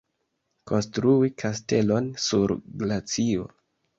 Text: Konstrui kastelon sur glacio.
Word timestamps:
Konstrui 0.71 1.29
kastelon 1.43 2.09
sur 2.25 2.53
glacio. 2.85 3.49